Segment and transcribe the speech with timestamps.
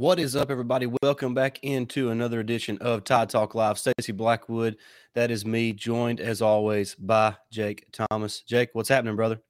[0.00, 0.88] What is up, everybody?
[1.02, 3.78] Welcome back into another edition of Tide Talk Live.
[3.78, 4.78] Stacy Blackwood,
[5.14, 8.40] that is me, joined as always by Jake Thomas.
[8.40, 9.42] Jake, what's happening, brother?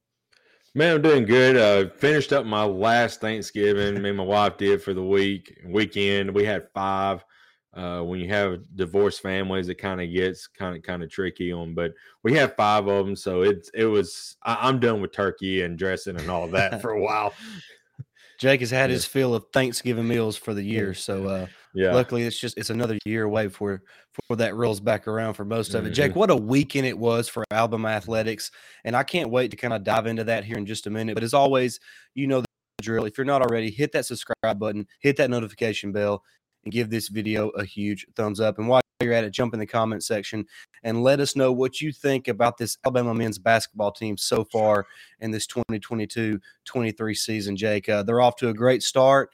[0.74, 1.56] Man, I'm doing good.
[1.56, 4.02] Uh, finished up my last Thanksgiving.
[4.02, 6.34] me and my wife did for the week weekend.
[6.34, 7.24] We had five.
[7.72, 11.52] Uh, when you have divorced families, it kind of gets kind of kind of tricky
[11.52, 11.76] on.
[11.76, 11.92] But
[12.24, 14.36] we had five of them, so it's it was.
[14.42, 17.34] I, am done with turkey and dressing and all that for a while.
[18.40, 18.94] Jake has had yeah.
[18.94, 21.94] his fill of Thanksgiving meals for the year, so uh, yeah.
[21.94, 23.82] Luckily, it's just it's another year away before
[24.14, 25.88] before that rolls back around for most of it.
[25.88, 25.94] Mm-hmm.
[25.94, 28.50] Jake, what a weekend it was for Alabama athletics,
[28.84, 31.14] and I can't wait to kind of dive into that here in just a minute.
[31.14, 31.78] But as always,
[32.14, 32.46] you know the
[32.82, 33.04] drill.
[33.04, 36.24] If you're not already, hit that subscribe button, hit that notification bell,
[36.64, 38.58] and give this video a huge thumbs up.
[38.58, 40.46] And while you're at it, jump in the comment section
[40.82, 44.86] and let us know what you think about this Alabama men's basketball team so far
[45.20, 47.56] in this 2022-23 season.
[47.56, 49.30] Jake, uh, they're off to a great start.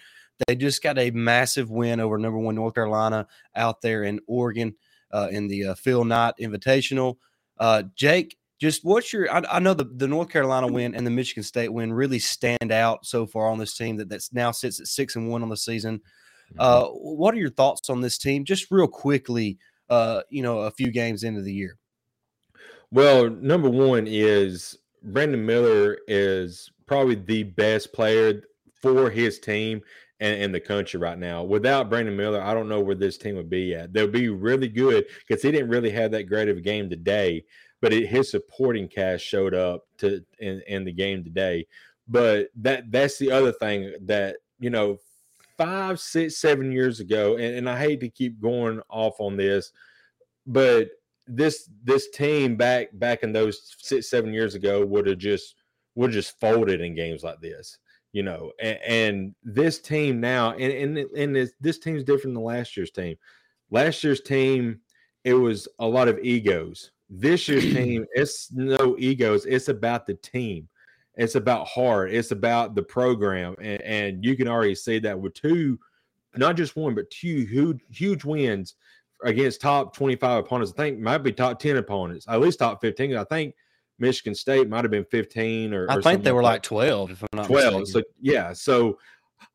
[0.46, 4.74] They just got a massive win over number one North Carolina out there in Oregon
[5.12, 7.16] uh, in the uh, Phil Knight Invitational.
[7.58, 9.32] Uh, Jake, just what's your?
[9.32, 12.70] I, I, know the, the North Carolina win and the Michigan State win really stand
[12.70, 15.48] out so far on this team that that's now sits at six and one on
[15.48, 16.00] the season.
[16.58, 16.96] Uh, mm-hmm.
[16.96, 19.58] what are your thoughts on this team, just real quickly?
[19.88, 21.78] Uh, you know, a few games into the year.
[22.90, 28.42] Well, number one is Brandon Miller is probably the best player
[28.80, 29.82] for his team
[30.20, 31.42] and in the country right now.
[31.42, 33.92] Without Brandon Miller, I don't know where this team would be at.
[33.92, 37.44] They'll be really good because he didn't really have that great of a game today,
[37.80, 41.66] but it, his supporting cast showed up to in, in the game today.
[42.08, 44.98] But that that's the other thing that you know,
[45.58, 49.72] five, six, seven years ago, and, and I hate to keep going off on this,
[50.46, 50.88] but
[51.26, 55.56] this this team back back in those six, seven years ago would have just
[55.96, 57.78] would just folded in games like this
[58.16, 62.42] you know, and, and this team now, and and, and this, this team's different than
[62.42, 63.14] last year's team.
[63.70, 64.80] Last year's team,
[65.24, 66.92] it was a lot of egos.
[67.10, 69.44] This year's team, it's no egos.
[69.44, 70.66] It's about the team.
[71.16, 72.12] It's about heart.
[72.12, 75.78] It's about the program, and, and you can already see that with two,
[76.36, 78.74] not just one, but two huge huge wins
[79.24, 80.72] against top 25 opponents.
[80.72, 83.16] I think might be top 10 opponents, at least top 15.
[83.16, 83.54] I think
[83.98, 87.22] Michigan State might have been 15 or I or think they were like 12 if
[87.22, 87.80] I'm not 12.
[87.80, 87.86] Mistaken.
[87.86, 88.98] So yeah, so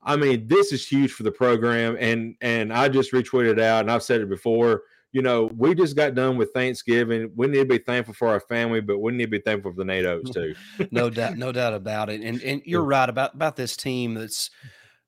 [0.01, 3.91] I mean, this is huge for the program and and I just retweeted out and
[3.91, 7.31] I've said it before, you know, we just got done with Thanksgiving.
[7.35, 9.77] We need to be thankful for our family, but we need to be thankful for
[9.77, 10.55] the Nate Oats too.
[10.91, 12.22] no doubt, no doubt about it.
[12.22, 14.49] And and you're right about about this team that's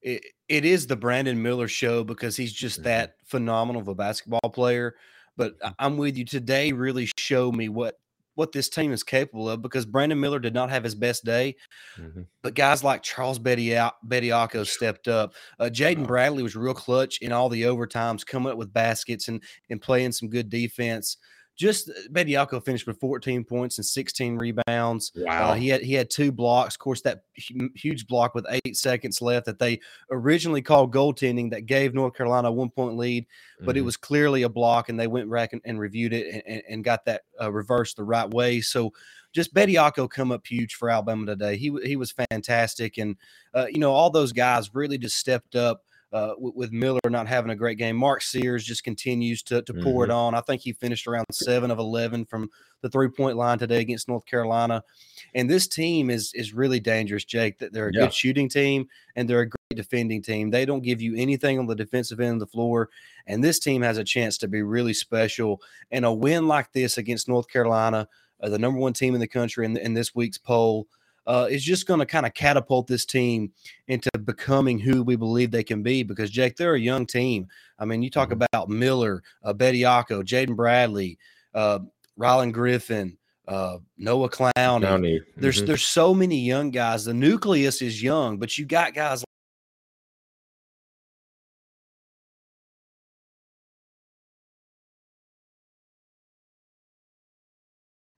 [0.01, 2.89] it, it is the Brandon Miller show because he's just mm-hmm.
[2.89, 4.95] that phenomenal of a basketball player.
[5.35, 6.73] But I'm with you today.
[6.73, 7.95] Really show me what
[8.35, 11.55] what this team is capable of because Brandon Miller did not have his best day,
[11.97, 12.21] mm-hmm.
[12.41, 15.33] but guys like Charles Bediako stepped up.
[15.59, 19.41] Uh, Jaden Bradley was real clutch in all the overtimes, coming up with baskets and
[19.69, 21.17] and playing some good defense
[21.55, 25.11] just uh, Bediako finished with 14 points and 16 rebounds.
[25.15, 25.49] Uh, wow.
[25.49, 26.75] Uh, he had he had two blocks.
[26.75, 29.79] Of course, that huge block with eight seconds left that they
[30.11, 33.25] originally called goaltending that gave North Carolina a one point lead,
[33.59, 33.77] but mm-hmm.
[33.79, 36.83] it was clearly a block, and they went back and, and reviewed it and, and
[36.83, 38.61] got that uh, reversed the right way.
[38.61, 38.91] So
[39.33, 41.57] just Bediako come up huge for Alabama today.
[41.57, 43.15] He he was fantastic, and
[43.53, 47.27] uh, you know all those guys really just stepped up uh, with, with, Miller not
[47.27, 47.95] having a great game.
[47.95, 49.83] Mark Sears just continues to, to mm-hmm.
[49.83, 50.17] pour it mm-hmm.
[50.17, 50.35] on.
[50.35, 52.49] I think he finished around seven of 11 from
[52.81, 54.83] the three point line today against North Carolina.
[55.33, 57.57] And this team is is really dangerous, Jake.
[57.57, 58.01] That they're a yeah.
[58.01, 60.51] good shooting team and they're a great defending team.
[60.51, 62.89] They don't give you anything on the defensive end of the floor.
[63.25, 65.61] And this team has a chance to be really special.
[65.89, 68.07] And a win like this against North Carolina,
[68.41, 70.87] uh, the number one team in the country in, in this week's poll,
[71.25, 73.51] uh, is just going to kind of catapult this team
[73.87, 76.03] into becoming who we believe they can be.
[76.03, 77.47] Because Jake, they're a young team.
[77.79, 78.43] I mean, you talk mm-hmm.
[78.51, 81.17] about Miller, uh, Bediako, Jaden Bradley,
[81.53, 81.79] uh,
[82.19, 83.17] Rylan Griffin,
[83.47, 84.51] uh, Noah Clowney.
[84.53, 85.19] Clowney.
[85.19, 85.41] Mm-hmm.
[85.41, 87.05] There's there's so many young guys.
[87.05, 89.23] The nucleus is young, but you got guys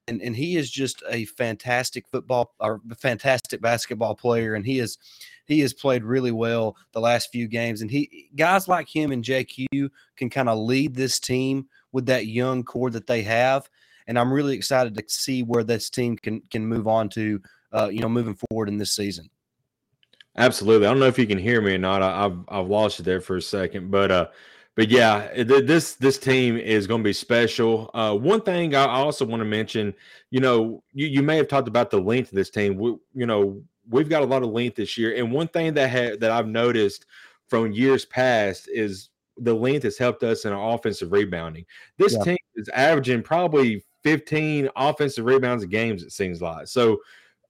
[0.08, 4.98] and, and he is just a fantastic football or fantastic basketball player and he is
[5.46, 9.24] he has played really well the last few games and he guys like him and
[9.24, 13.70] JQ can kind of lead this team with that young core that they have
[14.08, 17.42] and I'm really excited to see where this team can can move on to
[17.74, 19.30] uh, you know moving forward in this season.
[20.38, 20.86] Absolutely.
[20.86, 22.02] I don't know if you can hear me or not.
[22.02, 24.28] I, have I've lost you there for a second, but uh
[24.76, 27.90] but yeah, this this team is going to be special.
[27.94, 29.94] Uh, one thing I also want to mention,
[30.32, 32.76] you know, you, you may have talked about the length of this team.
[32.76, 35.90] We, you know, we've got a lot of length this year, and one thing that
[35.90, 37.06] ha- that I've noticed
[37.48, 41.66] from years past is the length has helped us in our offensive rebounding.
[41.98, 42.24] This yeah.
[42.24, 46.68] team is averaging probably 15 offensive rebounds a games, it seems like.
[46.68, 47.00] So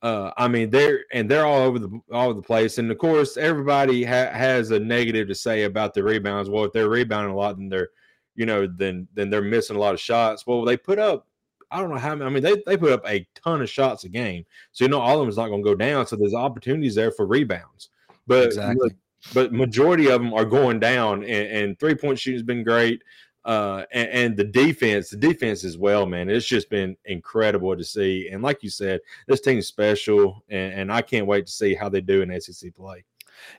[0.02, 2.98] uh, I mean, they're and they're all over the all over the place, and of
[2.98, 6.50] course, everybody ha- has a negative to say about the rebounds.
[6.50, 7.90] Well, if they're rebounding a lot, then they're,
[8.36, 10.46] you know, then then they're missing a lot of shots.
[10.46, 11.28] Well, they put up,
[11.72, 12.12] I don't know how.
[12.12, 15.00] I mean, they they put up a ton of shots a game, so you know
[15.00, 16.06] all of them is not going to go down.
[16.08, 17.90] So there's opportunities there for rebounds,
[18.28, 18.92] but exactly.
[19.34, 23.02] but majority of them are going down, and, and three point shooting has been great.
[23.46, 26.30] Uh, and, and, the defense, the defense as well, man.
[26.30, 28.28] It's just been incredible to see.
[28.32, 31.88] And like you said, this team's special, and, and I can't wait to see how
[31.88, 33.06] they do in SEC play.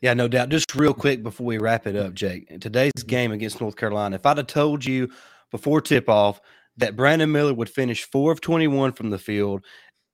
[0.02, 0.48] Yeah, no doubt.
[0.48, 2.48] Just real quick before we wrap it up, Jake.
[2.60, 5.08] Today's game against North Carolina, if I'd have told you
[5.52, 6.40] before tip off
[6.78, 9.64] that Brandon Miller would finish four of 21 from the field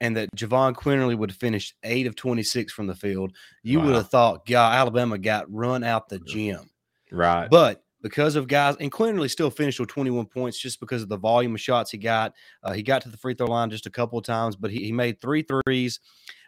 [0.01, 3.33] and that Jahvon Quinerly would finish eight of 26 from the field,
[3.63, 3.87] you wow.
[3.87, 6.71] would have thought, God, Alabama got run out the gym.
[7.11, 7.49] Right.
[7.49, 11.17] But because of guys, and Quinerly still finished with 21 points just because of the
[11.17, 12.35] volume of shots he got.
[12.63, 14.85] Uh, he got to the free throw line just a couple of times, but he,
[14.85, 16.01] he made three threes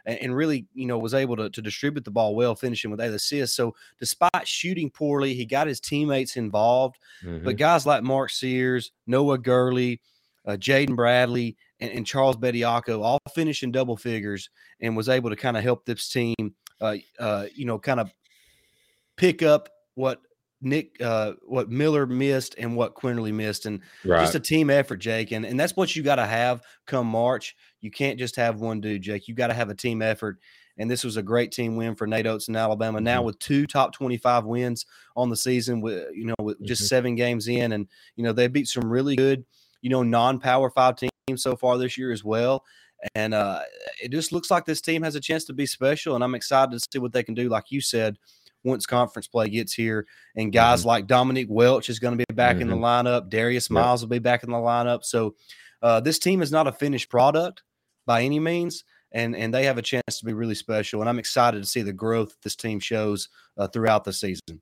[0.05, 3.01] and, and, really, you know, was able to, to distribute the ball well, finishing with
[3.01, 3.57] eight assists.
[3.57, 6.99] So despite shooting poorly, he got his teammates involved.
[7.25, 7.45] Mm-hmm.
[7.45, 10.01] But guys like Mark Sears, Noah Gurley,
[10.47, 15.31] uh, Jaden Bradley, and, and, Charles Bediako all finished in double figures and was able
[15.31, 16.35] to kind of help this team,
[16.81, 18.13] uh, uh, you know, kind of
[19.17, 20.21] pick up what
[20.61, 24.21] Nick, uh, what Miller missed and what Quinerly missed, and right.
[24.21, 25.33] just a team effort, Jake.
[25.33, 27.55] And and that's what you got to have come March.
[27.81, 29.29] You can't just have one dude, Jake.
[29.29, 30.39] You got to have a team effort.
[30.77, 33.01] And this was a great team win for Nate Oats in Alabama.
[33.01, 33.27] Now mm-hmm.
[33.27, 36.89] with two top twenty-five wins on the season, with you know with just mm-hmm.
[36.89, 37.87] seven games in, and
[38.17, 39.45] you know they beat some really good,
[39.83, 42.65] you know, non-power five teams so far this year as well.
[43.15, 43.61] And uh,
[44.03, 46.73] it just looks like this team has a chance to be special, and I'm excited
[46.73, 47.49] to see what they can do.
[47.49, 48.19] Like you said,
[48.65, 50.07] once conference play gets here.
[50.37, 50.89] And guys mm-hmm.
[50.89, 52.63] like Dominick Welch is going to be back mm-hmm.
[52.63, 53.07] in the mm-hmm.
[53.07, 53.31] lineup.
[53.31, 54.09] Darius Miles yep.
[54.09, 55.05] will be back in the lineup.
[55.05, 55.37] So
[55.83, 57.63] uh, this team is not a finished product
[58.07, 58.85] by any means.
[59.13, 61.01] And, and they have a chance to be really special.
[61.01, 64.61] And I'm excited to see the growth this team shows uh, throughout the season.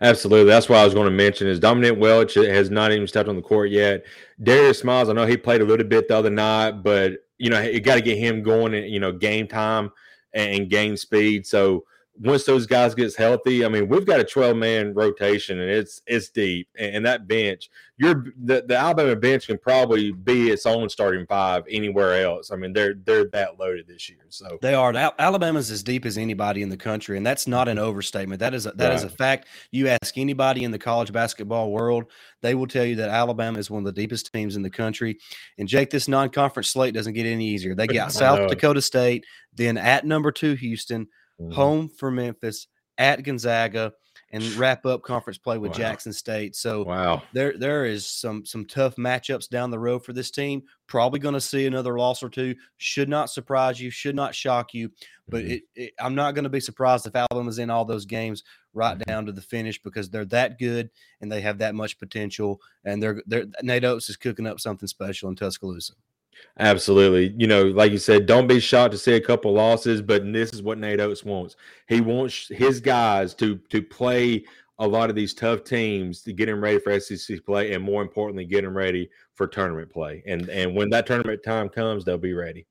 [0.00, 0.50] Absolutely.
[0.50, 3.36] That's why I was going to mention is Dominick Welch has not even stepped on
[3.36, 4.04] the court yet.
[4.42, 7.60] Darius Miles, I know he played a little bit the other night, but you know,
[7.60, 9.90] you got to get him going in, you know, game time
[10.34, 11.46] and game speed.
[11.46, 11.84] So
[12.20, 16.02] once those guys gets healthy, I mean, we've got a 12 man rotation and it's
[16.06, 16.68] it's deep.
[16.78, 21.64] And, that bench, you're the, the Alabama bench can probably be its own starting five
[21.70, 22.50] anywhere else.
[22.50, 24.18] I mean, they're they're that loaded this year.
[24.28, 24.92] So they are.
[25.18, 28.40] Alabama's as deep as anybody in the country, and that's not an overstatement.
[28.40, 28.94] That is a, that right.
[28.94, 29.48] is a fact.
[29.70, 32.04] You ask anybody in the college basketball world,
[32.42, 35.18] they will tell you that Alabama is one of the deepest teams in the country.
[35.58, 37.74] And Jake, this non-conference slate doesn't get any easier.
[37.74, 39.24] They got South Dakota State,
[39.54, 41.08] then at number two Houston
[41.42, 41.52] mm-hmm.
[41.52, 42.68] home for Memphis,
[42.98, 43.92] at Gonzaga,
[44.32, 45.76] and wrap up conference play with wow.
[45.76, 46.56] Jackson State.
[46.56, 50.62] So wow, there there is some some tough matchups down the road for this team.
[50.86, 52.54] Probably going to see another loss or two.
[52.78, 53.90] Should not surprise you.
[53.90, 54.90] Should not shock you.
[55.28, 55.52] But mm-hmm.
[55.52, 58.42] it, it, I'm not going to be surprised if Alabama's in all those games
[58.74, 59.10] right mm-hmm.
[59.10, 60.90] down to the finish because they're that good
[61.20, 62.60] and they have that much potential.
[62.84, 65.94] And they're they're Nate Oats is cooking up something special in Tuscaloosa.
[66.58, 67.34] Absolutely.
[67.36, 70.52] You know, like you said, don't be shocked to see a couple losses, but this
[70.52, 71.56] is what Nate Oats wants.
[71.88, 74.44] He wants his guys to to play
[74.78, 78.02] a lot of these tough teams to get them ready for SEC play, and more
[78.02, 80.22] importantly, get them ready for tournament play.
[80.26, 82.66] And and when that tournament time comes, they'll be ready.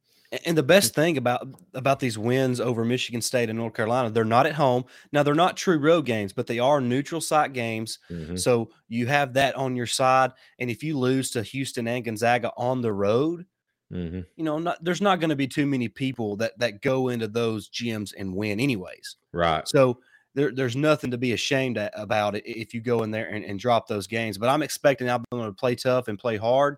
[0.46, 4.24] And the best thing about about these wins over Michigan State and North Carolina, they're
[4.24, 4.86] not at home.
[5.12, 8.00] Now they're not true road games, but they are neutral site games.
[8.10, 8.38] Mm-hmm.
[8.38, 10.32] So you have that on your side.
[10.60, 13.46] And if you lose to Houston and Gonzaga on the road,
[13.92, 14.22] Mm-hmm.
[14.36, 17.28] You know, not, there's not going to be too many people that that go into
[17.28, 19.18] those gyms and win, anyways.
[19.34, 19.68] Right.
[19.68, 20.00] So
[20.34, 23.44] there, there's nothing to be ashamed at, about it if you go in there and,
[23.44, 24.38] and drop those games.
[24.38, 26.78] But I'm expecting Alabama to play tough and play hard.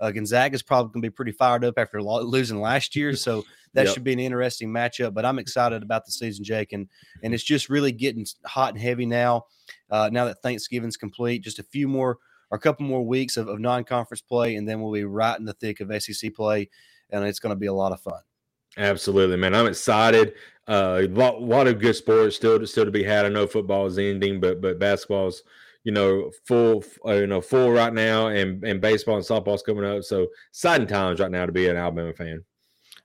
[0.00, 3.14] Uh, Gonzaga is probably going to be pretty fired up after lo- losing last year,
[3.16, 3.44] so
[3.74, 3.94] that yep.
[3.94, 5.14] should be an interesting matchup.
[5.14, 6.88] But I'm excited about the season, Jake, and
[7.22, 9.46] and it's just really getting hot and heavy now.
[9.90, 12.18] Uh, now that Thanksgiving's complete, just a few more
[12.54, 15.52] a couple more weeks of, of non-conference play, and then we'll be right in the
[15.54, 16.68] thick of SEC play,
[17.10, 18.20] and it's going to be a lot of fun.
[18.76, 19.54] Absolutely, man.
[19.54, 20.34] I'm excited.
[20.66, 23.26] Uh, a lot, lot of good sports still to, still to be had.
[23.26, 25.42] I know football is ending, but but basketball's
[25.84, 29.84] you know full uh, you know full right now, and and baseball and softball's coming
[29.84, 30.02] up.
[30.02, 32.44] So exciting times right now to be an Alabama fan.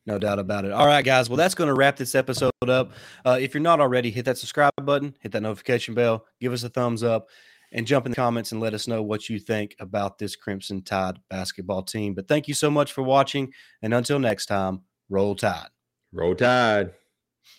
[0.06, 0.72] No doubt about it.
[0.72, 1.30] All right, guys.
[1.30, 2.94] Well, that's going to wrap this episode up.
[3.26, 6.64] Uh, if you're not already, hit that subscribe button, hit that notification bell, give us
[6.64, 7.28] a thumbs up
[7.72, 10.82] and jump in the comments and let us know what you think about this Crimson
[10.82, 12.14] Tide basketball team.
[12.14, 13.54] But thank you so much for watching.
[13.82, 15.70] And until next time, roll tide.
[16.12, 16.92] Roll tide.